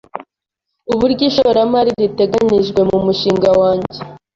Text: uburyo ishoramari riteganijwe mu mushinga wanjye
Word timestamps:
uburyo 0.93 1.23
ishoramari 1.29 1.89
riteganijwe 2.01 2.81
mu 2.89 2.97
mushinga 3.05 3.49
wanjye 3.59 3.99